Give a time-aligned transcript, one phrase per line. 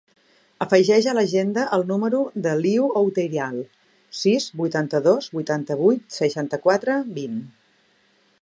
[0.65, 3.61] Afegeix a l'agenda el número de l'Iu Outeiral:
[4.23, 7.41] sis, vuitanta-dos, vuitanta-vuit, seixanta-quatre, vint.